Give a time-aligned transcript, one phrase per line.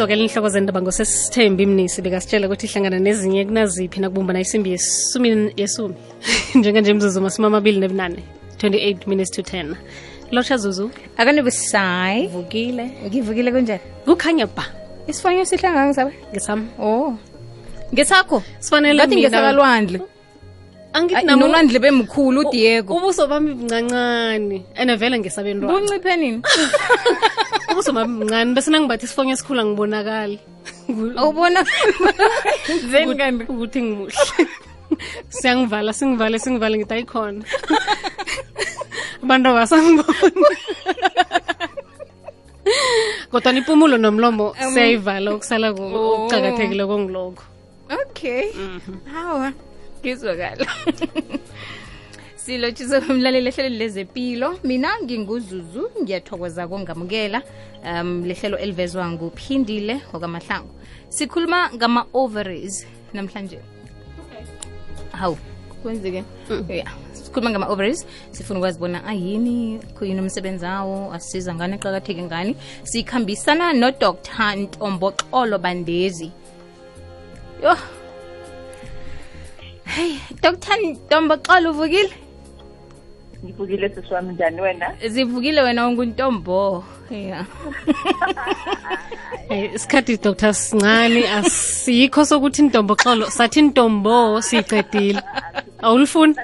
[0.00, 5.94] sizokela inhloko zendaba ngosesithembi mnisi bekasitshela ukuthi ihlangana nezinye kunaziphi nakubumbana isimbi yesumi yesumi.
[6.54, 8.22] Njenganje mzuzu masumi amabili nebunane
[8.58, 9.74] 28 minutes to 10
[10.32, 10.90] lotsha zuzu.
[11.16, 12.84] Akanibusayi vukile.
[13.06, 14.64] Ngivukile kunjani kukhanya ba.
[15.06, 16.66] Isifonyo sihlanganga ngisabe ngesami.
[16.80, 17.14] Oh.
[17.92, 18.42] Ngesakho?
[18.58, 20.00] Sifanele ngathi mina- ngesakalwandle.
[21.26, 25.72] Nolwandle bemkhulu udiego ubuso bami buncancane and vele ngesabentwana.
[25.72, 26.42] Bunciphe nini
[27.70, 30.38] ubuso bami buncane bese nangibathi isifonyo esikhulu angibonakali.
[31.20, 31.60] Awubona?
[33.52, 34.44] Ukuthi ngimuhle.
[35.28, 37.42] Siyangivala singivale singivale ngithi ayikhona
[39.22, 40.44] abantu abasangiboni.
[43.30, 47.42] Kodwa impumulo nomlomo siyayivala okusala ku- okucakathekile kongiloko
[48.02, 48.50] okay.
[49.12, 49.52] Hawa
[50.02, 50.66] ngizwakala
[52.44, 57.42] silotshise umlaleli ehlelweni lezempilo mina nginguzuzu ngiyathokoza kongamukela
[57.84, 60.72] um lehlelo elivezwa nguphindile okamahlangu
[61.08, 63.58] sikhuluma ngama-ovaries namhlanje.
[65.12, 65.38] Hawu.
[65.82, 66.24] Kwenzeke.
[66.68, 72.56] Ya sikhuluma ngama-ovaries sifuna ukwazi bona ayini kuyini umsebenzi awo asisiza ngani aqakatheke ngani.
[72.82, 74.14] Sikhambisana nodr
[74.56, 76.30] ntomboxolo bandezi.
[77.62, 77.76] Yo
[79.84, 82.29] hey dr ntomboxolo uvukile
[83.44, 84.94] ngivukile sisi wami njani wena.
[85.08, 87.46] Zivukile wena unguntombo ya
[89.50, 91.28] Eh, isikhathi dr sincane.
[91.28, 95.22] Asikho sokuthi intomboxolo sathi intombo siyicedile
[95.82, 96.34] awulifuni?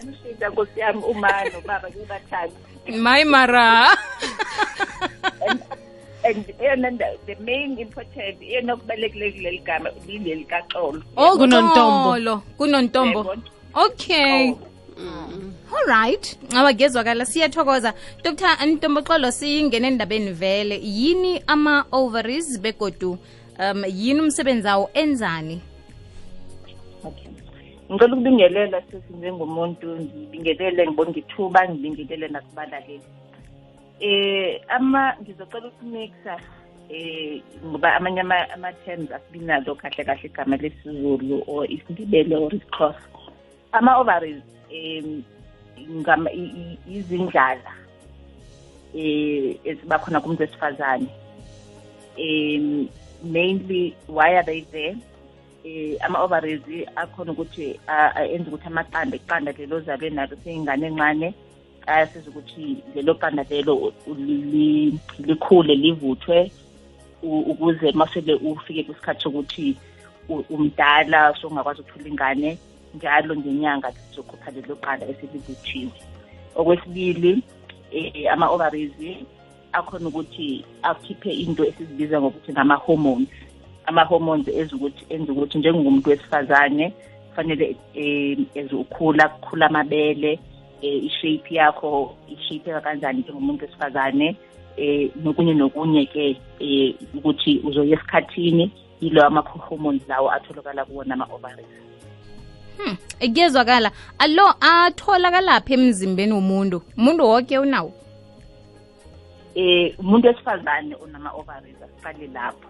[0.50, 2.55] Nkosi yami uma nobaba kebathanda
[2.98, 3.97] mayi mara.
[6.24, 6.91] And eyona
[7.27, 11.02] the main important eyona okubalulekile kuleli gama lileli kaxolo.
[11.17, 12.42] Oh, Kunontombo.
[12.58, 13.36] Kunontombo.
[13.74, 14.55] Okay
[14.98, 17.94] alright awagezwakala siyathokoza.
[18.22, 20.80] Dr ntomboxolo siyingena endabeni vele.
[20.83, 23.18] Yini ama-ovaries begodu
[23.58, 25.61] um yini umsebenzi awo enzani?
[27.05, 27.29] Okay.
[27.90, 33.01] Ngicela ukubingelela sisi njengomuntu ngibingelele ngibona ithuba ngibingelele nakubalaleli.
[34.01, 36.40] Eh ama ngizocela ukumixa
[36.89, 43.01] eh ngoba amanye ama- ama-terms asibinalo kahle kahle igama lesizulu or isindebele or isixhosa.
[43.73, 45.22] Ama-ovaries um
[46.86, 47.72] izindlala
[48.94, 51.08] eh eziba khona kumuntu wesifazane
[52.18, 52.88] um
[53.22, 54.96] mainly why are they there?
[55.64, 56.62] Eh ama-ovaries
[56.96, 57.80] akhona ukuthi
[58.32, 61.34] enza ukuthi amaqanda iqanda lelo zabe nalo seyingane encane
[61.86, 63.92] ayasiza ukuthi lelo qanda lelo
[65.18, 66.50] likhule livuthwe
[67.22, 69.77] ukuze masele ufike kwisikhathi sokuthi
[70.28, 72.58] umdala songakwazi ukuthola ingane.
[72.96, 75.92] Njalo ngenyanga lizokhupha lelo qanda eselivuthiwe.
[76.55, 77.42] Okwesibili
[77.92, 78.92] eh ama-ovaries
[79.73, 83.29] akhona ukuthi akhiphe into esizibiza ngokuthi ngama-hormones.
[83.86, 86.92] Ama-hormones enza ukuthi enza ukuthi njengomuntu wesifazane
[87.29, 90.39] kufanele eh eze ukhula kukhula amabele
[90.83, 94.36] eh ishape yakho ishapeka kanjani njengomuntu wesifazane.
[94.77, 98.70] Eh nokunye nokunye ke eh ukuthi uzoya esikhathini
[99.01, 101.67] yilo ama-hormones lawo atholakala kuwona ama-ovaries.
[102.79, 102.97] Hmm.
[103.35, 106.83] kuyezwakala alo atholakalaphi emzimbeni womuntu?
[106.97, 107.92] Umuntu woke unawo?
[109.55, 112.69] Eh umuntu wesifazane onama-ovaries asiqale lapho.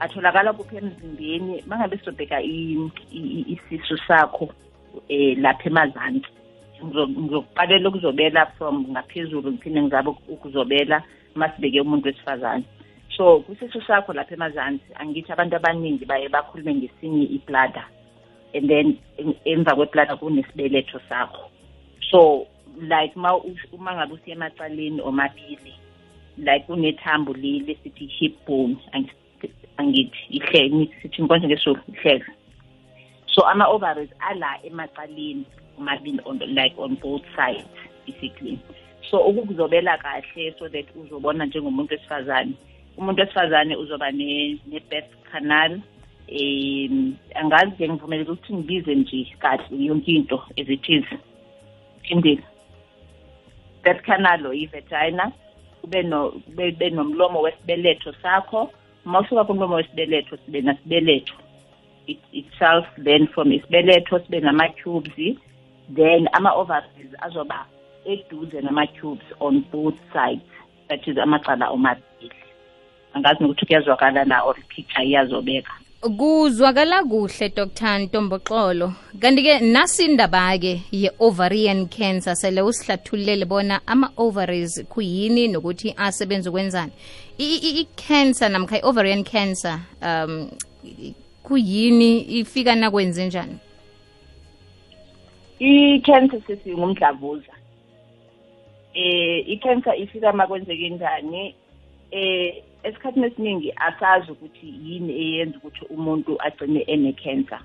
[0.00, 1.64] Atholakala kuphi emzimbeni?
[1.66, 4.48] Mangabe sizobheka isisu sakho
[5.08, 6.28] eh lapha emazantsi.
[6.82, 11.02] Ngizo- ngizokuqalela ukuzobela from ngaphezulu ngiphinde ngizabe ukuzobela
[11.34, 12.64] masibeke umuntu wesifazane.
[13.16, 17.84] So kwisisu sakho lapha emazantsi angithi abantu abaningi baye bakhulume ngesinye iblada
[18.54, 21.50] and then em- emva kweblada kunesibeletho sakho.
[22.10, 22.46] So
[22.80, 25.74] like ma ush- uma ngabe usiya emacaleni omabili
[26.38, 32.24] like unethambo leli sithi hip bone angithi angithi ihlele sithi nkonje ngesulu ihlele
[33.26, 35.44] so ama-ovaries ala emacaleni
[35.78, 37.66] omabili on like on both sides
[38.06, 38.58] basically.
[39.10, 42.52] So ukukuzobela kahle so that uzobona njengomuntu wesifazane.
[42.98, 45.80] Umuntu wesifazane uzoba ne- ne-birth canal
[46.28, 51.04] um angazi ke ngivumeleka ukuthi ngibize nje kahle yonke into as it is.
[52.02, 52.42] Phindile
[53.86, 55.32] birth canal or i-vagina
[55.82, 58.70] kube no kube kube nomlomo wesibeletho sakho.
[59.04, 61.34] Uma usuka kumlomo wesibeletho sibe nasibeletho.
[62.06, 65.38] It, itself then from isibeletho sibe nama-tubes
[65.94, 67.66] then ama-ovaries azoba
[68.04, 70.42] eduze nama-tubes on both sides.
[70.88, 72.32] That is amacala omabili.
[73.14, 75.72] Angazi nokuthi kuyazwakala la or picture iyazobeka.
[76.00, 77.98] Kuzwakala kuhle dr.
[77.98, 78.92] Ntomboxolo.
[79.20, 86.92] Kanti-ke nasi indaba-ke ye-ovarian cancer sele usihlathululele bona ama-ovaries kuyini nokuthi asebenza ukwenzani.
[87.38, 90.50] I-cancer namkha i-ovarian cancer um
[91.42, 93.58] kuyini ifika nakwenze njani?
[95.58, 97.52] I-cancer sesingumdlavuza.
[98.94, 101.54] Um i-cancer ifika makwenzeke njani?
[102.10, 107.60] Eh esikhathini esiningi asazi ukuthi yini eyenza ukuthi umuntu agcine ene-cancer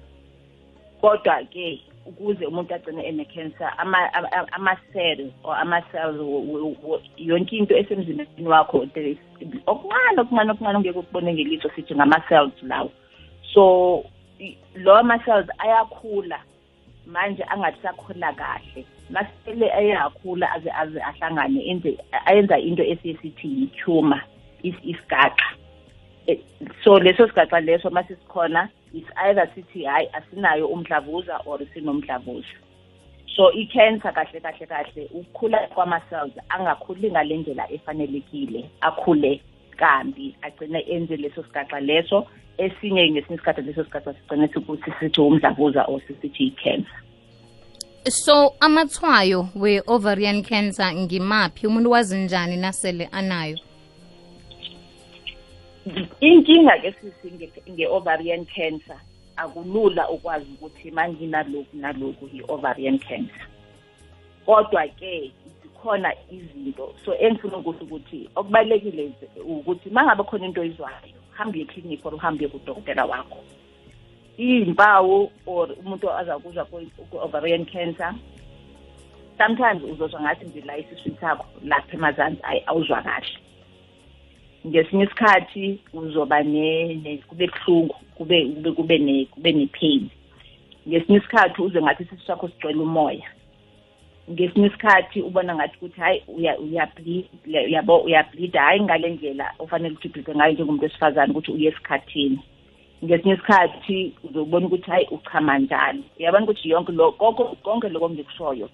[1.01, 3.73] kodwa ke ukuze umuntu agcine ene-cancer
[4.51, 6.17] ama-cell or ama-cells
[7.17, 9.17] yonke into esemzimbeni wakho okuncane
[9.67, 12.91] okuncane okuncane ongeke ukubone ngelitho sithi ngama-cells lawo.
[13.53, 14.03] So
[14.75, 16.39] lawo ama-cells ayakhula
[17.05, 18.85] manje angasakhula kahle.
[19.09, 24.21] Masele ayakhula aze aze ahlangane enze ayenza into esiye sithi yi-tumor.
[24.63, 25.61] Isigaxa
[26.27, 26.37] Eh,
[26.83, 32.55] so leso sigaxa leso masisikhona is either sithi hayi asinayo umdlavuza or sinomdlavuza.
[33.35, 39.41] So i-cancer kahle kahle kahle ukukhula kwama-cells angakhuli ngale ndlela efanelekile akhule
[39.77, 42.27] kambi agcine enze leso sigaxa leso.
[42.57, 47.01] Esinye ngesinye isikhathi leso sigaxa sigcine sikuthi sithi umdlavuza or sisithi i-cancer.
[48.09, 51.67] So amathwayo we-ovarian cancer ngimaphi?
[51.67, 53.57] Umuntu wazi njani nasele anayo?
[56.19, 58.99] Inkinga ke sisi nge- nge-ovarian cancer
[59.37, 63.47] akulula ukwazi ukuthi manginalokhu nalokhu yi-ovarian cancer.
[64.45, 65.31] Kodwa ke
[65.61, 71.57] zikhona izinto so engifuna ukuthi ukuthi okubalulekile is- ukuthi uma ngabe khona into oyizwayo hambe
[71.57, 73.39] uye eklinikhi or uhambe uye kudokotela wakho.
[74.37, 78.13] Iy'mpawu or umuntu azakuzwa ku-ovarian cancer
[79.37, 83.37] sometimes uzozwa ngathi nje la esiswini sakho lapha emazansi ayi awuzwa kahle.
[84.67, 90.09] Ngesinye isikhathi uzoba ne ne- kube buhlungu kube kube kube ne kube ne-pain
[90.87, 93.27] ngesinye isikhathi uze ngathi isisu sakho sigcwele umoya.
[94.31, 100.07] Ngesinye isikhathi ubona ngathi ukuthi hayi uya uyableed uyabo uyableed hayi ngale ndlela ofanele ukuthi
[100.07, 102.39] ubleede ngayo njengomuntu wesifazane ukuthi uye esikhathini.
[103.05, 108.69] Ngesinye isikhathi uzobona ukuthi hayi uchama njalo uyabona ukuthi yonke lo konke konke lokho ngikushoyo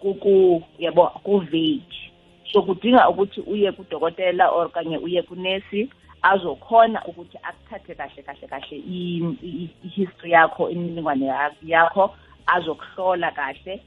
[0.00, 2.03] kuku yabo ku-vague
[2.52, 5.90] so kudinga ukuthi uye kudokotela or kanye uye kunesi
[6.22, 12.14] azokhona ukuthi akuthathe kahle kahle kahle i- i- i-history yakho imininingwane ya- yakho
[12.46, 13.80] azokuhlola kahle.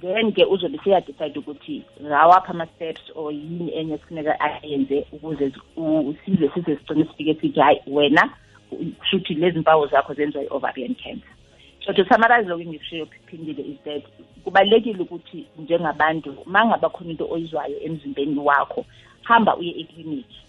[0.00, 6.14] Then ke uzobe seyadecide ukuthi ngawaphi ama-steps or yini enye kufuneka ayenze ukuze zi- u-
[6.24, 8.30] size size sigcine sifike sithi hayi wena
[8.98, 11.35] kushuthi lezi mpawu zakho zenziwa i-ovarian cancer.
[11.86, 14.02] So to summarize lokho engikushiyo phindile is that
[14.44, 18.84] kubalulekile ukuthi njengabantu uma ngaba khona into oyizwayo emzimbeni wakho
[19.22, 20.40] hamba uye eklinikhi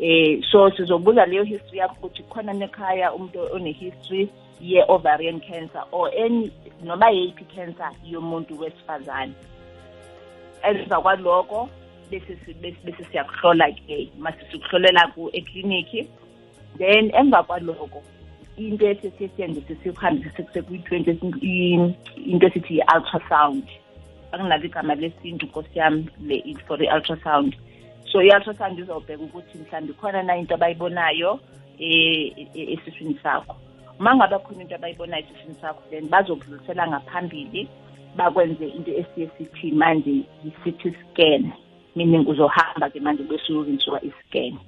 [0.00, 4.28] Eh so sizobuza leyo history yakho ukuthi khona nekhaya umuntu one-history
[4.60, 6.50] ye-ovarian cancer or any
[6.82, 9.32] noma yeyiphi cancer yomuntu wesifazane.
[10.62, 11.68] Emva kwaloko
[12.10, 16.06] bese si- bese bese siyakuhlola-ke mase sikuhlolela ku-eklinikhi
[16.78, 18.02] then emva kwaloko
[18.56, 21.10] into esesiyenze sesikuhambise sekuyi-twenty
[22.16, 23.64] into esithi yi-ultrasound.
[24.32, 26.06] Akunalo igama lesintu nkosi yami
[26.66, 27.56] for i-ultrasound
[28.16, 31.40] so i-ultrasound izobheka ukuthi mhlawumbe khona na into abayibonayo
[31.78, 33.56] eh, eh, esiswini sakho.
[34.00, 37.68] Uma ngabe khona into abayibonayo esiswini sakho then bazokudlulisela ngaphambili
[38.16, 40.10] bakwenze into esiye sithi manje
[40.44, 41.52] yi-city scan.
[41.96, 44.58] Meaning uzohamba-ke manje bese uyokwenziwa i-scan.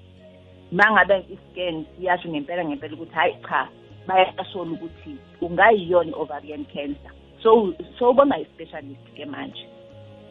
[0.73, 3.69] Uma ngabe i-scan siyasho ngempela ngempela ukuthi hayi cha
[4.07, 7.13] bayasola ukuthi ungayiyona i-ovarian cancer.
[7.43, 9.69] So so ubona i-specialist-ke manje.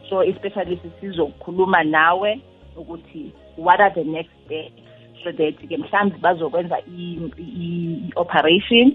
[0.08, 2.40] So i-specialist sizokhuluma nawe
[2.80, 4.82] ukuthi what are the next steps
[5.24, 6.78] so that ke mhlawumbe bazokwenza
[7.58, 8.92] i-operation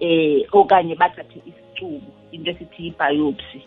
[0.00, 3.60] eh okanye bathathe isicubu into esithi i-biopsy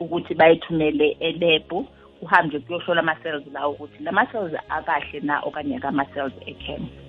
[0.00, 1.86] ukuthi bayithumele elebhu
[2.22, 7.04] uhambe kuyohlola ama-cells lawo ukuthi lama-cells akahle na okanye akama-cells ecancer.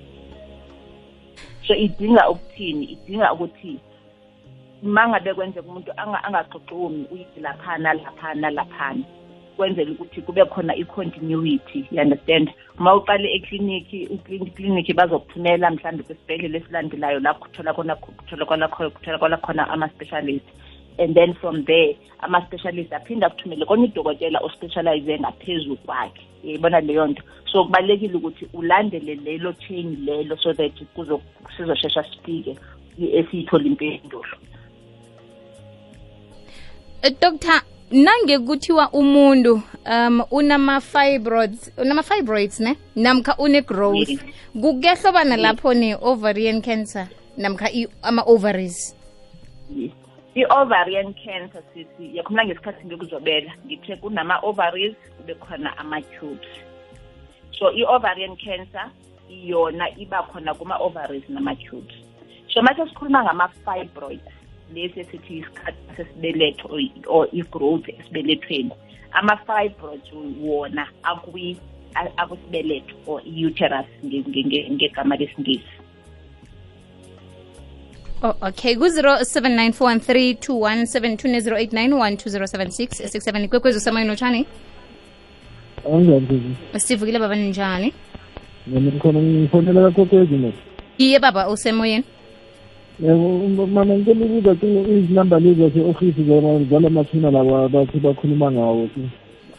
[1.67, 2.85] So idinga ukuthini?
[2.85, 3.79] Idinga ukuthi
[4.83, 9.03] mangabe kwenzeka umuntu anga- angaxoxumi uyithi laphana laphana laphana.
[9.55, 12.51] Kwenzela ukuthi kube khona i-continuity you understand?
[12.79, 20.45] Uma uqale ekliniki ikliniki bazokuthumela mhlawumbe kwisibhedlela esilandelayo lapho kutholakala khona ama-specialist.
[20.97, 26.21] And then from there ama-specialist aphinde akuthumele konye udokotela ospecialize ngaphezu kwakhe.
[26.43, 27.23] Yayibona leyo nto?
[27.51, 30.73] So kubalulekile ukuthi ulandele lelo chain lelo so that
[31.57, 32.57] sizoshesha sifike
[32.99, 34.37] esiyithole impendulo.
[37.01, 37.13] Eh,
[37.95, 38.03] Dr.
[38.03, 44.19] nange kuthiwa umuntu um unama fibroids unama fibroids ne namkha une growth Yes.
[44.61, 47.69] kukehlobana lapho ne ovarian cancer namkha
[48.03, 48.95] ama ovaries
[49.75, 49.91] Yes.
[50.35, 56.47] i-ovarian cancer sisi yakhuluma ngesikhathi ngikuzobela ngithe kunama-ovaries kube khona ama-tubes
[57.59, 58.89] so i-ovarian cancer
[59.29, 61.95] yona iba khona kuma-ovaries nama-tubes
[62.53, 64.34] so mase sikhuluma ngama-fibroids
[64.73, 66.67] lesi esithi isikhathi sesibeletho
[67.07, 68.71] or- i-growth esibelethweni.
[69.11, 71.57] Ama-fibroids wona akwi-
[71.95, 75.65] a- akwisibeletho or i-uterus nge- nge- nge- ngegama lesingisi.
[78.23, 78.75] Oh, okay.
[78.75, 84.45] Ku-0794132172 ne-08912076667 ikwekwezi usemoyeni otshani
[86.77, 87.93] sivukile baba ninjani?
[88.67, 90.53] Mina ngikhona ngifonela kakhokwezi mona
[90.97, 92.03] iye baba usemoyeni
[93.01, 96.23] ngicela ukubuza ke izinamba lezi zase-ofisi
[96.69, 98.89] zala mathuna laba bathi bakhuluma ngawo.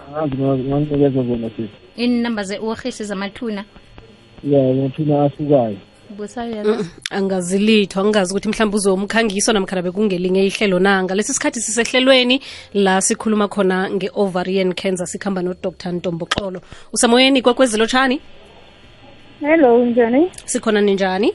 [0.08, 3.64] Angazi nganginikeza zona sisi iinamba ze-ofisi zamathuna?
[4.44, 5.76] Ya mathuna asukayo
[6.16, 11.02] busayo angazilitho angazi ukuthi mhlawumbe uzomkhangiso namkhana bekungelinye ihlelo na.
[11.02, 12.40] Ngalesi sikhathi sisehlelweni
[12.74, 16.60] la sikhuluma khona nge-ovarian cancer sikhamba nodr ntomboxolo.
[16.92, 18.20] Usemoyeni kwekwezilotshani
[19.40, 20.30] Hello njani?
[20.44, 21.32] sikhona ninjani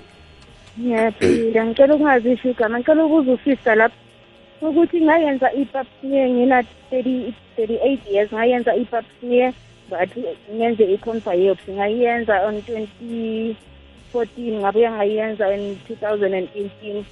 [0.79, 3.97] Ngiyaphila ngicela ukungazisho igama ngicela ukuza usista lapha
[4.61, 9.53] ukuthi ngayenza i-pap smear ngina 30 38 years ngayenza i-pap smear
[9.89, 10.11] but
[10.55, 13.55] ngenze i-con biopsy ngayenza on 2014
[14.61, 17.03] ngabuya ngayenza in 2018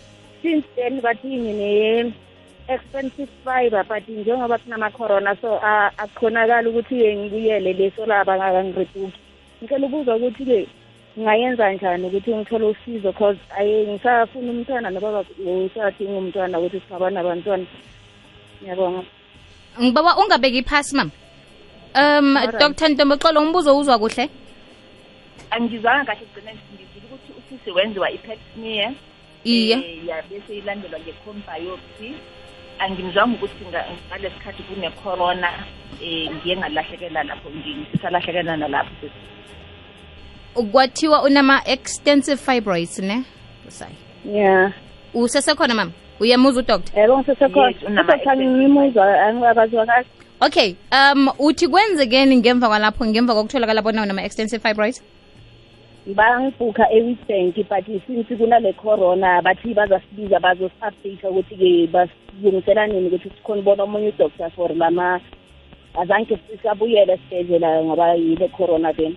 [0.42, 2.14] since then bathi ngine
[2.68, 5.60] expensive fiber but njengoba kunama-corona so
[5.98, 9.20] akukhonakali ukuthi-ke ngibuyele leso laba ngakangireduki
[9.60, 10.68] ngicela ukuza ukuthi-ke
[11.18, 13.14] ngayenza njani ukuthi ngithole usizo?
[13.14, 17.66] Cause aye ngisafuna umntwana nobaba usadinga umntwana ukuthi singaba nabantwana
[18.62, 19.04] ngiyabonga.
[19.82, 21.12] Ngibaba ungabeki phasi mama.
[21.96, 24.30] Um dr ntomboxolo umbuzo uzwa kuhle?
[25.52, 28.94] Angizwanga kahle ekugcineni ngizile ukuthi usisi wenziwa i-pap smear.
[29.44, 29.76] Iye.
[29.76, 32.14] Eh, ya bese ilandelwa biopsy
[32.80, 35.50] angimzwanga ukuthi ngale ngalesi sikhathi kune-corona
[36.02, 39.08] um ngiye ngalahlekela lapho ngisisalahlekela nalapho.
[40.64, 43.24] Kwathiwa unama extensive fibroids ne?
[43.66, 43.92] Busayo
[44.26, 44.74] ya
[45.14, 45.92] usesekhona mama?
[46.20, 50.06] Uyamuza udoctor yebo ngisesekhona Yes, unama- Kodwa ngimuzwa kahle
[50.42, 55.04] okay um uthi kwenzekeni ngemva kwalapho ngemva kokutholakala bona unama extensive fibroids?
[56.16, 63.84] Bangibhukha e-witbank but since kunale corona bathi bazasibiza bazosi-update ukuthi-ke basilungisela nini ukuthi sikhona ubona
[63.84, 65.20] omunye udoctor for lama
[66.02, 69.16] azange sisabuyele esibhedlela ngoba yile corona then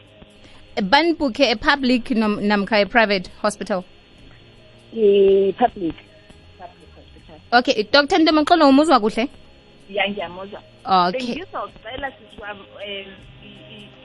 [0.80, 3.84] banibhukhe e-public namkha e-private hospital?
[4.92, 5.94] I-public
[6.58, 6.88] Public.
[6.96, 7.58] Hospital.
[7.58, 9.28] okay dr ntomaxolo umuzwa kuhle?
[9.90, 10.62] Ya ngiyamuzwa.
[10.84, 11.26] Okay.
[11.26, 13.12] Bengizocela sisi wami um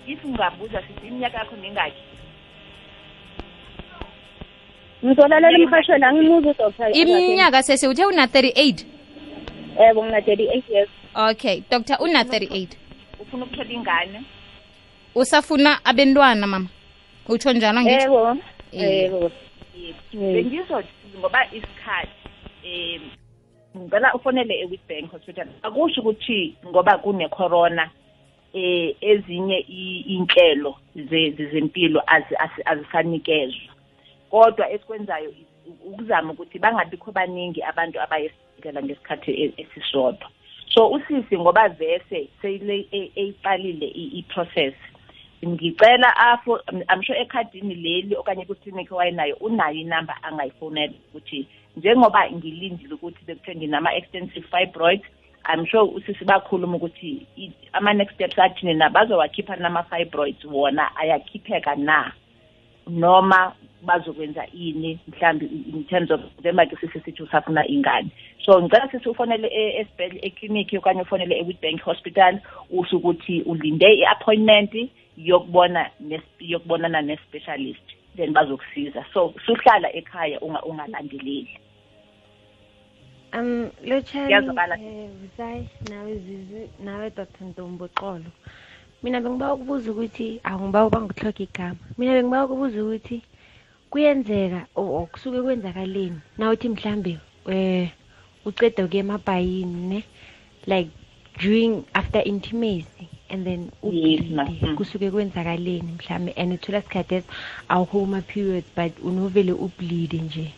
[0.07, 2.01] if ungabuza sisi iminyaka yakho mingaki.
[5.05, 6.97] Ngizolalela emhashweni angimuzwa udoctor.
[6.97, 8.97] Iminyaka sese uthe una 38
[9.79, 12.67] yebo ngina 38 years okay doctor una 38
[13.19, 14.23] ufuna ukuthola ingane
[15.21, 16.67] usafuna abentwana mama?
[17.29, 18.37] Utsho njalo yebo
[18.71, 19.31] yebo
[19.77, 19.95] Yes.
[20.13, 20.33] Mm.
[20.33, 20.87] bengizothi
[21.19, 22.11] ngoba isikhathi
[22.65, 25.47] um ngicela ufonele e-witbank hospital.
[25.63, 27.89] Akusho ukuthi ngoba kune-corona
[28.53, 29.57] eh ezinye
[30.07, 32.01] inhlelo ze- zezempilo
[32.65, 33.73] azisanikezwa.
[34.29, 35.33] Kodwa esikwenzayo
[35.85, 40.29] ukuzama ukuthi bangabikho baningi abantu abayesibhedlela ngesikhathi e- esisodwa.
[40.73, 44.73] So usisi ngoba vese seyile e- eyiqalile i-process.
[45.45, 52.93] Ngicela afo I'm sure ekhadini leli okanye kuklinikhi wayenayo unayo inamba angayifonela ukuthi njengoba ngilindile
[52.93, 55.01] ukuthi bekuthiwe nginama-extensive fibroid
[55.53, 62.11] I'm sure usisi bakhuluma ukuthi i- ama-next steps athini na bazowakhipha nama-fibroids wona ayakhipheka na?
[62.87, 68.09] Noma bazokwenza ini mhlambi in terms of njengoba-ke sisisithi usafuna ingane.
[68.45, 72.39] So ngicela sithi ufonele e- esibhedle ekliniki okanye ufonele e-witbank hospital
[72.71, 77.83] usho ukuthi ulinde i-appointment yokubona nes- yokubonana ne-specialist
[78.15, 79.05] then bazokusiza.
[79.13, 81.59] So suhlala ekhaya unga- ungalandeleli.
[83.33, 84.75] Um lotshani Ngiyazwakala.
[84.79, 87.45] eh, Vusayi nawe zizi nawe dr.
[87.45, 88.31] Ntomboxolo
[89.03, 91.79] mina bengiba ukubuza ukuthi angiba ubangihloga igama.
[91.97, 93.21] Mina bengiba ukubuza ukuthi
[93.91, 97.89] kuyenzeka or or kusuke kwenzakaleni nawuthi mhlambe um
[98.45, 100.03] uceda ukuya emabhayini ne?
[100.65, 100.89] Like
[101.39, 103.07] during after intimacy?
[103.29, 104.43] And then Yes, ma.
[104.43, 104.75] ubleede Mm.
[104.75, 107.27] kusuke kwenzakaleni mhlambe and uthola sikhathi esi
[107.69, 110.51] awukho kuma-periods but unovele ubleede nje.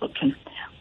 [0.00, 0.30] Okay.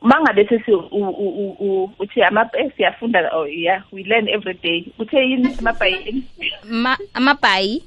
[0.01, 4.85] Mangabe sesi u- u- u- u- uthi ama siyafunda oh yeah we learn every day.
[4.99, 6.23] Uthe yini amabhayini
[6.69, 7.83] Ma- amabhayi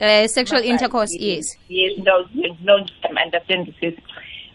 [0.00, 1.58] uh, sexual intercourse yes.
[1.68, 1.92] yes.
[1.98, 2.26] No
[2.64, 2.76] no
[3.08, 3.94] I'm understand this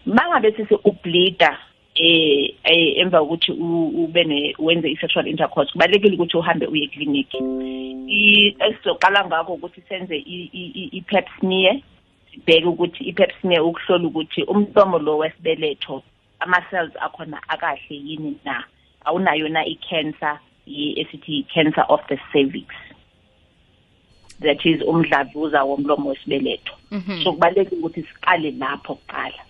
[0.06, 1.58] mangabe sisi ubleeda
[1.94, 7.28] eh eh, emva kokuthi u- ube ne wenze i-sexual intercourse kubalekile ukuthi uhambe uye clinic
[8.60, 11.76] esizoqala ngakho ukuthi senze i-pap smear
[12.32, 16.02] sibheke ukuthi i-pap smear ukuhlola ukuthi umlomo lo wesibeletho
[16.40, 18.64] ama-cells akhona akahle yini na?
[19.04, 22.66] Awunayo na i-cancer i- esithi i-cancer of the cervix.
[24.40, 26.72] That is umdlavuza womlomo wesibeletho.
[26.90, 27.24] Mhm.
[27.24, 29.42] so kubalulekile ukuthi siqale lapho kuqala.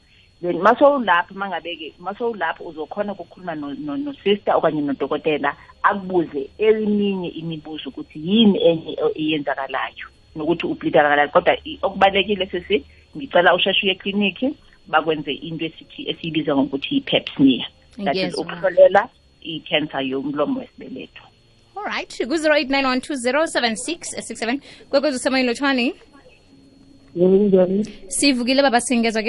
[0.42, 8.18] Then masowulapho mangabe-ke masowulapho uzokhona ukukhuluma no- no- no-sister okanye nodokotela akubuze eminye imibuzo ukuthi
[8.28, 10.06] yini enye e- eyenzakalayo
[10.36, 12.84] nokuthi ublida kakalayo kodwa i- okubalulekile sisi
[13.16, 14.54] ngicela usheshe uye ekliniki
[14.88, 17.66] bakwenze into esithi esiyibiza ngokuthi yi-pap smear.
[18.04, 18.42] That is Ngiyezwa.
[18.44, 19.08] ukuhlolela
[19.42, 21.22] i-cancer yomlomo wesibeletho.
[21.76, 25.94] Alright ku-08912076667 kwekwezi usemoyeni lotshwani
[27.16, 29.22] yebo kunjani sivukile baba singezwa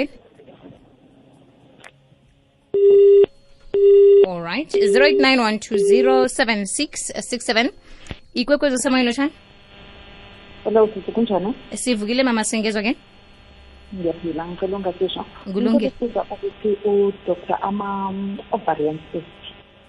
[4.42, 7.70] ke alright 08912076667
[8.34, 9.32] ikwekwezi usemoyeni lotshwani
[10.64, 11.54] Hello, sisi kunjani?
[11.70, 12.96] Eh, sivukile mama singezwa ke
[13.94, 15.24] Ngiyaphila, ngicela ungasisho.
[15.52, 15.92] Kulungile.
[16.02, 17.58] Ngicela ukuthi u-Dr.
[17.62, 19.26] ama-ovarian cyst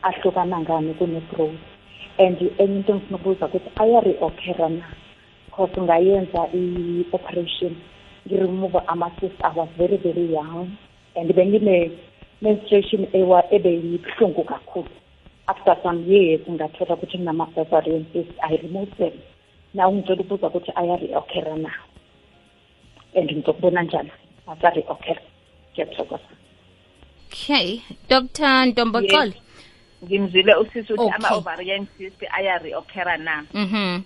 [0.02, 1.60] ahlukana ngani kune-growth
[2.20, 4.86] and enye into ngifuna ukubuza ukuthi aya-reoccurra na
[5.46, 7.76] because ngayenza i-operation
[8.28, 10.78] ngi-remove ama-cyst I was very very young
[11.16, 11.32] and
[12.44, 14.90] bengine-menstruation ewa ebeyibuhlungu kakhulu.
[15.48, 19.14] After some years ngathola ukuthi nginama-ovarian cyst i removed them.
[19.74, 21.72] Now ngicela ukubuza ukuthi aya-reoccurra na?
[23.16, 24.12] And ngizokubona njani
[24.48, 25.16] asari okay
[25.74, 26.30] ngiyathokoza.
[27.28, 29.34] Okay dr ntomboxolo
[30.04, 31.16] ngimzwile usisi ukuthi Okay.
[31.16, 33.46] ama-ovarian cyst aya-reoccurra na?
[33.54, 34.04] Mhm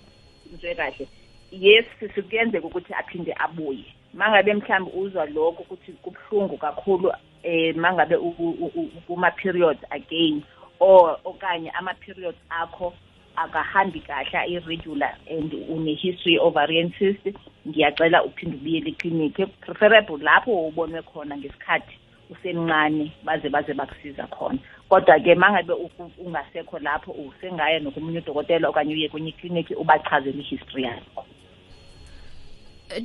[0.48, 1.08] ngizwe kahle.
[1.52, 3.84] Yes sisi kuyenzeka ukuthi aphinde abuye.
[4.14, 10.42] Mangabe mhlawumbe uzwa lokho ukuthi kubuhlungu kakhulu eh mangabe u- u- u- kuma-periods again
[10.80, 12.92] or okanye ama-periods akho
[13.36, 17.36] akahambi kahle irregular and une-history ovarian cyst
[17.68, 21.94] ngiyacela uphinde ubuyele ekliniki preferable lapho ubonwe khona ngesikhathi
[22.30, 24.58] usemncane baze baze bakusiza khona.
[24.88, 31.24] Kodwa-ke mangabe uku- ungasekho lapho usengaya nokomunye udokotela okanye uye kwenye ikliniki ubachazele i-history yakho.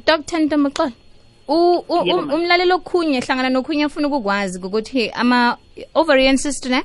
[0.06, 0.92] Dr ntomboxolo
[1.48, 6.84] um- umlalelo okhunye hlangana nokhunye afuna ukukwazi ukuthi ama-ovarian cyst ne?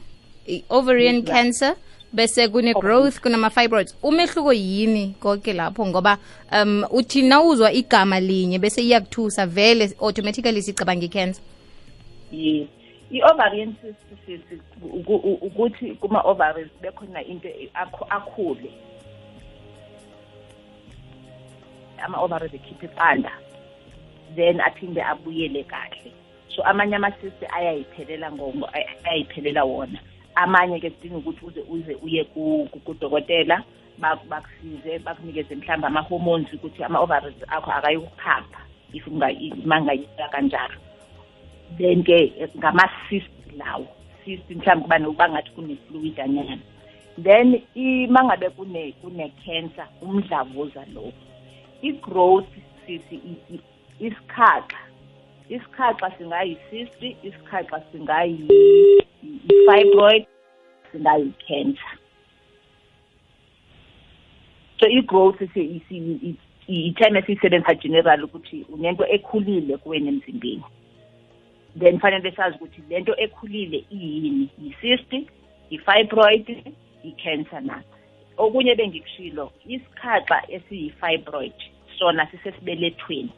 [0.49, 1.77] I-ovarian Yes, cancer
[2.13, 5.87] bese kune-growth kunama-fibroids umehluko yini konke lapho?
[5.87, 6.19] Ngoba
[6.53, 11.43] um uthi nawuzwa igama linye bese iyakuthusa vele automatically sicabanga i-cancer.
[12.33, 12.69] Yes.
[13.13, 14.43] I-ovarian cyst
[15.43, 18.71] ukuthi kuma-ovaries bekhona into akhu- akhule.
[22.05, 23.33] Ama-ovaries ekhiphe iqanda
[24.37, 26.13] then aphinde abuyele kahle.
[26.49, 28.31] So amanye ama-cyst ayayiphelela
[29.05, 29.99] ayayiphelela wona.
[30.35, 33.63] Amanye-ke kudinga ukuthi uze uze uye ku- ku- kudokotela
[33.99, 38.61] bak- bakusize bakunikeze mhlawumbe ama-hormones ukuthi ama-ovaries akho akayikuphapha
[38.93, 39.07] if
[39.65, 40.79] mangayisa kanjalo.
[41.79, 43.87] Then ke ngama-cyst lawo
[44.25, 46.59] cyst mhlawumbe kuba nokuba ngathi kune-fluid anyana.
[47.19, 47.63] Then
[48.09, 51.13] mangabe kune kune-cancer umdlavuza lo.
[51.83, 52.47] I-growth
[52.87, 53.21] sisi
[54.01, 54.79] isikhaxa.
[55.49, 60.27] Isikhaxa singayi-cyst isikhaxa singayi-fibroid
[60.93, 61.99] singayi-cancer.
[64.81, 65.43] So i-growth
[66.69, 70.65] i-term esiyisebenzisa general ukuthi unento ekhulile kuwena emzimbeni.
[71.79, 75.13] Then fanele sazi ukuthi lento ekhulile iyini yi-cyst
[75.71, 76.73] i-fibroid
[77.05, 77.83] i-cancer na.
[78.37, 81.53] Okunye bengikushilo isikhaxa esiyi-fibroid
[81.99, 83.31] sona sisesibelethweni.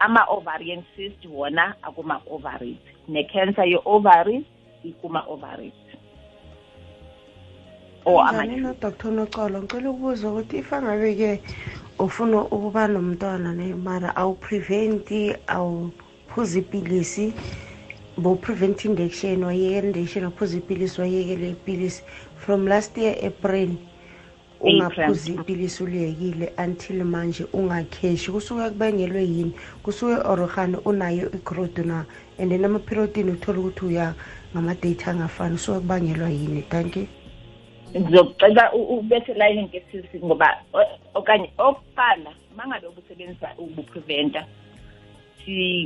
[0.00, 4.44] Ama-ovarian cyst wona akuma-ovaries ne-cancer ye-ovaries
[4.84, 5.76] ikuma-ovaries
[8.04, 9.10] or Njani ama no Dr.
[9.10, 9.62] Nocolo?
[9.62, 11.40] Ngicela ukubuza ukuthi if angabe ke
[11.98, 17.34] ufuna ukuba nomntwana ne mara awupreventi awuphuza ipilisi
[18.16, 22.02] bo-prevent injection wayekela injection waphuza ipilisi wayekela ipilisi
[22.36, 23.76] from last year april
[24.60, 28.30] ungaphuzi ipilisi uliyekile until manje ungakheshi.
[28.32, 29.52] Kusuke kubangelwe yini?
[29.82, 32.04] Kusuke orohane unayo igrowth na?
[32.38, 34.14] And then amaphirotini uthola ukuthi uya
[34.54, 35.52] ngama-date angafani.
[35.56, 36.62] Kusuke kubangelwa yini?
[36.62, 37.06] Thank you.
[37.96, 40.56] Ngizocela u- ubethe layini ngesisi ngoba
[41.14, 44.46] okanye okuqala uma ngabe ubusebenzisa ubupreventa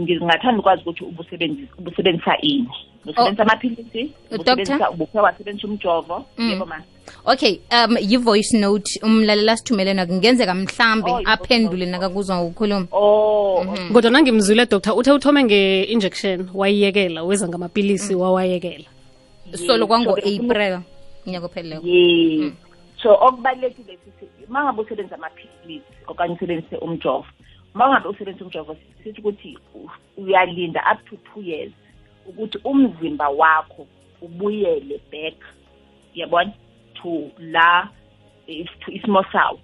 [0.03, 2.69] ngingathanda ukwazi ukuthi ubusebenzisa ubusebenzisa ini?
[3.05, 4.03] Ubusebenzisa amaphilisi?
[4.31, 4.55] Doctor?
[4.55, 6.25] ubusebenzisa ubukhe wasebenzisa umjovo?
[6.39, 6.51] Mm.
[6.51, 6.83] yebo ma
[7.25, 9.01] okay um yi-voice note.
[9.03, 12.87] Umlalela asithumelena kungenzeka mhlambe Oh, aphendule nakakuzwa ngokukhuluma.
[12.93, 18.85] Oh kodwa nangimzwile doctor uthe uthome nge-injection wayiyekela weza ngamapilisi wawayekela.
[19.55, 20.81] Solo So, kwango-april
[21.27, 21.87] nyaka opheleleko.
[21.87, 22.53] Mm.
[23.03, 27.27] so okubalulekile sithi uma ngabe usebenzisa amaphilisi okanye usebenzise umjovo
[27.75, 29.59] uma ngabe usebenzisa umjovo sithi ukuthi
[30.17, 31.73] uyalinda up to two years
[32.27, 33.87] ukuthi umzimba wakho
[34.23, 35.35] ubuyele back
[36.15, 36.53] yabona
[36.95, 37.89] to la
[38.47, 39.59] eh, to isimo sawo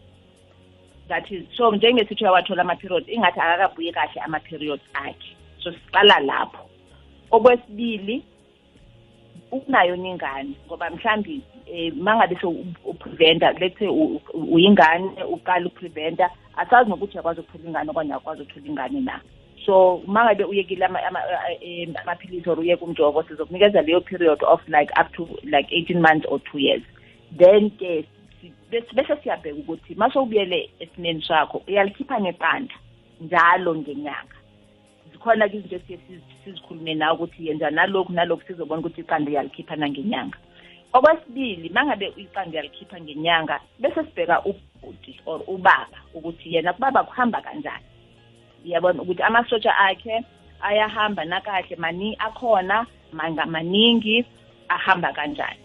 [1.08, 6.70] that is so njengesithi uyawathola ama-periods ingathi akakabuye kahle ama-periods akhe so siqala lapho
[7.30, 8.24] okwesibili
[9.52, 12.36] unayo ningane ngoba mhlambi eh mangabe
[12.84, 13.88] upreventa let's say
[14.34, 19.20] uyingane uqala upreventa asazi nokuthi uyakwazi ukuthola ingane okanye akwazi ukuthola ingane na.
[19.66, 21.22] So mangabe uyekile ama- ama-
[21.60, 26.26] eh, amaphilisi or uyeke umjovo sizokunikeza leyo period of like up to like 18 months
[26.28, 26.82] or two years.
[27.38, 28.04] Then ke
[28.40, 32.74] si- bese bese siyabheka ukuthi masowubuyele esimeni sakho uyalikhipha neqanda
[33.20, 34.36] njalo ngenyanga.
[35.12, 40.38] Zikhona-ke izinto esiye siz- sizikhulume nawe ukuthi yenza nalokhu nalokhu sizobona ukuthi iqanda uyalikhipha nangenyanga.
[40.92, 44.42] Okwesibili mangabe iqanda uyalikhipha ngenyanga bese sibheka
[44.82, 47.84] ubhuti or ubaba ukuthi yena kubaba kuhamba kanjani.
[48.64, 50.24] Uyabona ukuthi amasotsha akhe
[50.62, 54.24] ayahamba nakahle mani akhona manga maningi
[54.68, 55.60] ahamba kanjani.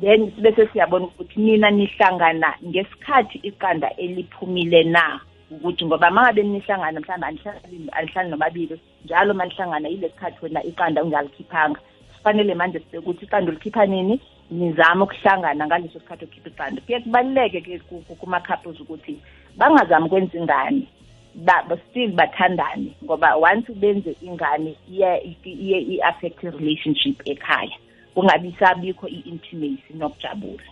[0.00, 7.26] Then bese siyabona ukuthi nina nihlangana ngesikhathi iqanda eliphumile na ukuthi ngoba mangabe nihlangana mhlawumbe
[7.26, 11.80] anihlali anihlali nobabili njalo manihlangana yile sikhathi wena iqanda ungalikhiphanga.
[12.16, 14.20] Kufanele manje sibheke ukuthi iqanda ulikhipha nini?
[14.50, 19.18] Nizame ukuhlangana ngaleso sikhathi ukhipha iqanda kuye kubaluleke-ke ku- ku- kuma-couples ukuthi
[19.56, 20.86] bangazami ukwenza ingane
[21.34, 27.76] ba still bathandane ngoba once benze ingane iye i-affect i-relationship ekhaya
[28.14, 30.64] kungabi sabikho i-intimacy nokujabula.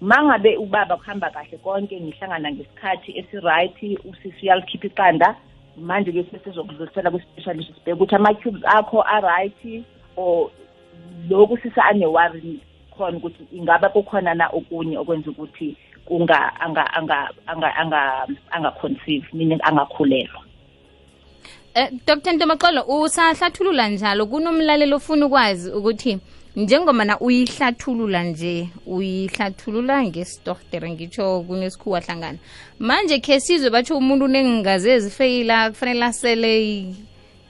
[0.00, 5.36] Mangabe ubaba kuhamba kahle konke nihlangana ngesikhathi esi-right usisi uyalikhipha iqanda
[5.76, 9.84] manje-ke sesizokudlulisela kwi-specialist sibheke ukuthi ama-cubes akho a-right
[10.16, 10.50] or
[11.30, 12.60] lokhu sisa ane-worry
[12.96, 19.60] khona ukuthi ingaba kukhona na okunye okwenza ukuthi kunga anga anga anga anga anga-conceive meaning
[19.62, 20.42] angakhulelwa.
[21.74, 22.32] Eh Dr.
[22.32, 24.26] Ntomaxolo usahlathulula njalo.
[24.26, 26.18] Kunomlalelo ofuna ukwazi ukuthi
[26.56, 32.38] njengoba na uyihlathulula nje uyihlathulula ngesidoktere ngitsho kunesikhuwa hlangana.
[32.78, 36.94] Manje khe sizwe batsho umuntu unengazi ezifeyila kufanele asele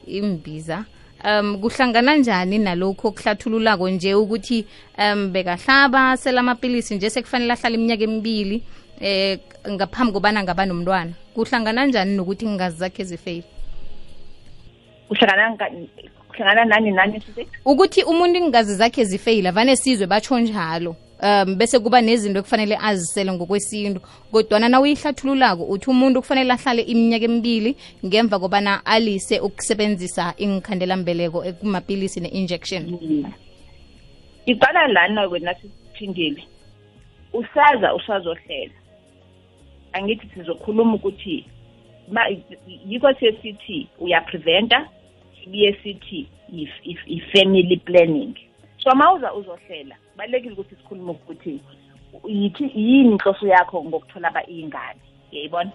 [0.07, 0.85] imbiza.
[1.25, 4.67] Um kuhlangana njani nalokho okuhlathululako nje ukuthi
[4.99, 8.63] um bekahlaba selamapilisi nje sekufanele ahlale iminyaka emibili
[9.01, 9.39] eh
[9.71, 11.13] ngaphambi kobana ngaba nomntwana.
[11.35, 13.45] Kuhlangana njani nokuthi ngingazi zakhe zifeyile
[15.09, 15.71] kuhlangana nga-
[16.29, 17.23] kuhlangana nani nani
[17.65, 23.33] ukuthi umuntu ingazi zakhe zifeyila vane sizwe batsho njalo um bese kuba nezinto ekufanele azisele
[23.33, 24.01] ngokwesintu.
[24.33, 32.21] Kodwana na uyihlathululako uthi umuntu kufanele ahlale iminyaka emibili ngemva kobana alise ukusebenzisa ingikhandelambeleko ekumapilisi
[32.21, 32.83] ne-injection.
[34.47, 36.45] Iqala lana wena sithingeli
[37.33, 38.75] usaza usazohlela.
[39.93, 41.45] Angithi sizokhuluma ukuthi
[42.89, 44.89] yikho sesithi uyapreventa
[45.39, 48.35] sibuye sithi if- if- i-family planning
[48.83, 49.97] so ma uza uzohlela.
[50.13, 51.61] Kubalulekile ukuthi sikhulume ukuthi
[52.29, 55.01] yithi yini inhloso yakho ngokuthola aba iy'ngane
[55.33, 55.73] yayibona?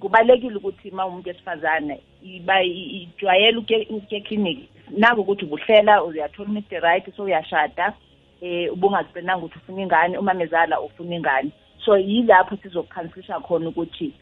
[0.00, 4.58] Kubalulekile ukuthi ma umuntu wesifazane iba ijwayele ukuya eclinic
[4.90, 7.92] nako ukuthi ubuhlela uyathola umr right so uyashada
[8.40, 11.50] eh ubungaziqinanga ukuthi ufuna ingane uma mezala ufuna ingane.
[11.84, 14.12] So yilapho sizokukhansilisha khona ukuthi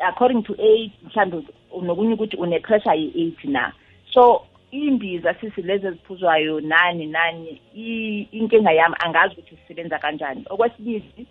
[0.00, 3.72] according to age mhlawumbe unokunye ukuthi une-pressure ye-eight na.
[4.12, 10.44] So imbiza sisi lezi eziphuzwayo nani nani i- inkinga yami angazi ukuthi zisebenza kanjani.
[10.50, 11.26] Okwesibili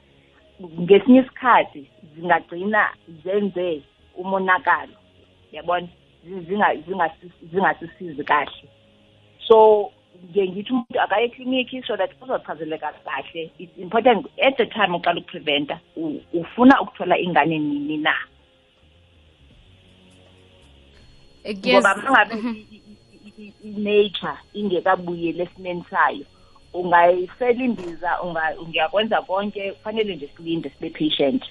[0.80, 2.89] ngesinye isikhathi zingagcina
[3.23, 3.82] zenze
[4.15, 4.93] umonakalo
[5.52, 5.88] yabona?
[6.26, 8.67] Zi- zinga- zingasi- zingasisizi kahle.
[9.47, 9.91] So
[10.30, 13.52] nje ngithi umuntu akaye eklinikhi so that uzochazeleka kahle.
[13.60, 18.15] It's important at the time uqala ukupreventa u- ufuna ukuthola ingane nini na.
[21.47, 22.87] Ngoba mangabe i- i- i-
[23.38, 26.26] i-nature ingekabuyeli esimeni sayo.
[26.73, 31.43] Ungayisela imbiza unga- ungiyakwenza konke kufanele nje silinde sibe patient.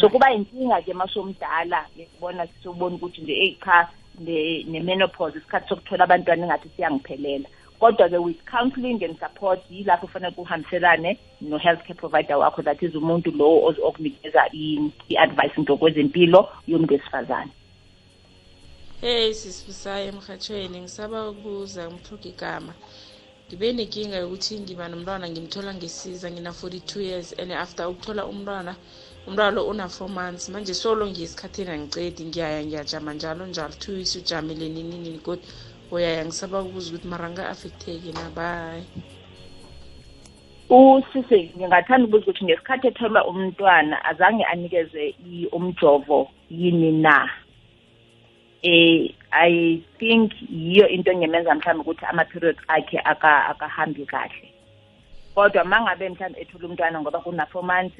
[0.00, 3.88] So kuba inkinga ke masomdala ngibona sobona ukuthi nje eyi cha
[4.20, 7.48] ne- ne-menopause isikhathi sokuthola abantwana engathi siyangiphelela.
[7.78, 13.68] Kodwa-ke with counselling and support yilapho kufanele kuhambiselane no-healthcare provider wakho that is umuntu lo
[13.68, 17.50] oz- okunikeza i- i-advice ngokwezempilo yomuntu wesifazane.
[19.06, 22.72] Hey sisibusayo emhatshweni ngisaba ukuza ngimhluga igama.
[23.46, 28.74] Ngibe nenkinga yokuthi ngiba nomntwana ngimthola ngisiza ngina-42 years and after ukuthola umntwana
[29.26, 30.48] umntwana una-four months.
[30.48, 33.74] Manje solo ngiyesikhathini angicedi ngiyaya ngiyajama njalo njalo.
[33.78, 35.46] Two weeks ujamile nini nini kodwa
[35.90, 38.82] uyaya ngisaba ukubuza ukuthi maranga-affecteki na bye.
[40.70, 45.14] Usisi ngingathanda ukubuza ukuthi ngesikhathi etholwa umntwana azange anikezwe
[45.52, 47.45] umjovo yini na
[48.66, 54.48] eh i think yiyo into engemenza mhlawumbe ukuthi ama-periods akhe aka- akahambi kahle.
[55.34, 57.98] Kodwa uma ngabe mhlawumbe ethola umntwana ngoba kuna-four months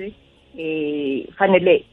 [0.58, 1.84] eh fanele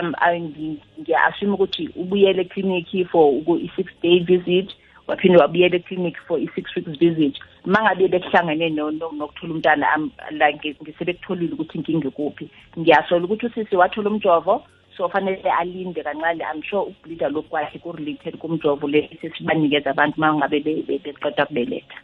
[0.00, 4.70] um, uh, ngi- ngiya-assume ukuthi ubuyele eklinikhi for uku- i-six day visit
[5.06, 7.38] waphinde wabuyela eklinikhi for i-six weeks visit.
[7.64, 13.24] Uma ngabe bekuhlangene no- no- nokuthola umntwana am- la ngi- ngisebekutholile ukuthi inkinga ikuphi ngiyasola
[13.24, 14.64] ukuthi usisi wathola umjovo
[14.96, 20.34] so fanele alinde kancane i'm sure ukubleeda lokhu kwakhe ku-related kumjovo le sesibanikeza abantu uma
[20.34, 21.94] ngabe be- be- beqeda kubeletha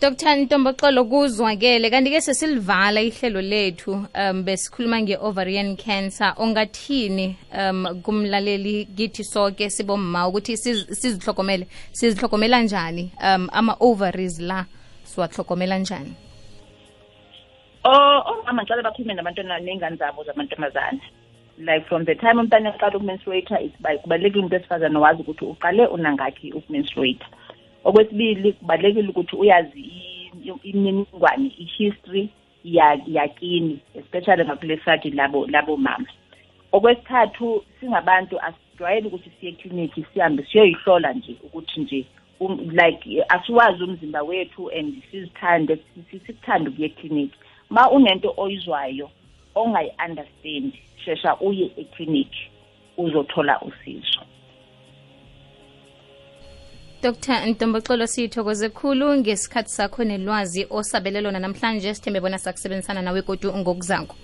[0.00, 1.90] Dr Ntomboxolo kuzwakele.
[1.90, 6.32] Kanti ke sesilivala ihlelo lethu um besikhuluma nge-ovarian cancer.
[6.38, 14.64] Ongathini um kumlaleli kithi sonke sibomma ukuthi siz- sizihlokomele sizihlokomela njani um ama-ovaries la
[15.04, 16.14] siwahlokomela njani?
[17.84, 21.00] Oh, omama njalo bakhulume nabantwana ney'ngane zabo zamantombazane
[21.66, 25.86] like from the time umntwana eqala ukumenstruator it's by kubalulekile umuntu wesifazane wazi ukuthi uqale
[25.86, 27.28] unangakhi ukumenstruator
[27.84, 32.28] okwesibili kubalulekile ukuthi uyazi i- i- imininingwane i-history
[32.64, 36.06] ya- yakini especially ngakule side labo labo mama.
[36.72, 42.04] Okwesithathu singabantu asijwayele ukuthi siye eklinikhi sihambe siyoyihlola nje ukuthi nje
[42.40, 47.38] um, like asiwazi umzimba wethu and sizithande si- sikuthande ukuya eklinikhi.
[47.70, 49.10] Ma unento oyizwayo
[49.54, 50.72] ongayi-understand
[51.04, 52.50] shesha uye eklinikhi
[52.96, 54.20] uzothola usizo.
[57.02, 63.58] Dr Ntomboxolo siyithokoze khulu ngesikhathi sakho nelwazi osabele lona namhlanje sithembe bona sakusebenzisana nawe kodwa
[63.58, 64.14] ngokuzako.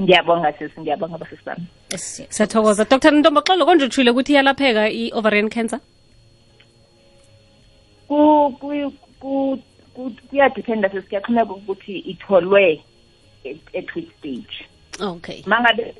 [0.00, 1.66] Ngiyabonga sisi ngiyabonga basisi bami.
[1.96, 2.84] Siyathokoza.
[2.84, 5.80] Dr ntomboxolo konje uthule ukuthi iyalapheka i-ovarian cancer?
[8.08, 9.58] Ku ku ku
[9.94, 12.82] ku- kuyadependa sisi kuyaxhomeka ukuthi itholwe
[13.74, 14.54] at- which stage.
[15.00, 15.42] Okay.
[15.46, 15.94] Mangabe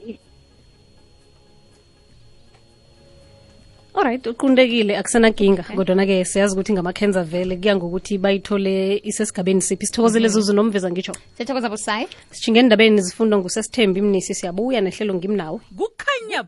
[3.94, 9.86] alright uqundekile akusenaginga kodwana-ke siyazi ukuthi ngama-cancer vele kuya ngokuthi bayithole isesigabeni siphi.
[9.86, 11.14] Sithokozele zuzu nomveza ngitsho.
[11.36, 15.58] Sithokoza busayi sishinge endabeni zifundwa ngusesithembi mnisi siyabuya nehlelo ngimnawe.
[15.78, 16.42] Kukhanya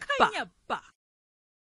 [0.68, 0.80] ba